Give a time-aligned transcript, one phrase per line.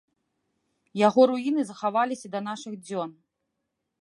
[1.07, 3.09] Яго руіны захаваліся да нашых дзён.